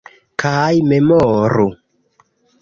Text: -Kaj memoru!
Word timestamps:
-Kaj 0.43 0.77
memoru! 0.93 1.67